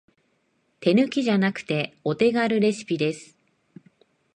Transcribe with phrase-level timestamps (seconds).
[0.79, 3.37] 手抜きじゃなくてお手軽レシピです